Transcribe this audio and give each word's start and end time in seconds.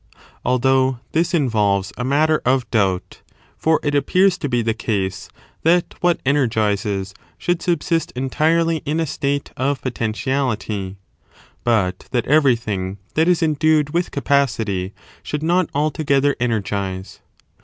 Although 0.43 0.99
this 1.11 1.31
involves 1.31 1.93
a 1.95 2.03
matter 2.03 2.41
of 2.43 2.67
doubt; 2.71 3.21
for 3.55 3.79
it 3.83 3.93
appears 3.93 4.35
to 4.39 4.49
be 4.49 4.63
the 4.63 4.73
case 4.73 5.29
that 5.61 5.93
what 6.01 6.19
energizes 6.25 7.13
should 7.37 7.61
subsist 7.61 8.11
entirely 8.15 8.77
in 8.77 8.99
a 8.99 9.05
state 9.05 9.51
of 9.57 9.79
potentiality: 9.83 10.97
but 11.63 12.07
that 12.09 12.25
everything 12.25 12.97
that 13.13 13.27
is 13.27 13.43
endued 13.43 13.91
with 13.91 14.09
capacity 14.09 14.91
should 15.21 15.43
not 15.43 15.69
altogether 15.75 16.35
energize. 16.39 17.19